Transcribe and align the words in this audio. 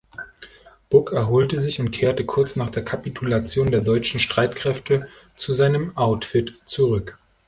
Buck 0.89 1.11
erholte 1.11 1.59
sich 1.59 1.79
und 1.79 1.91
kehrte 1.91 2.25
kurz 2.25 2.55
nach 2.55 2.71
der 2.71 2.83
Kapitulation 2.83 3.69
der 3.69 3.81
deutschen 3.81 4.19
Streitkräfte 4.19 5.07
zu 5.35 5.53
seinem 5.53 5.95
Outfit 5.95 6.59
zurück. 6.65 7.19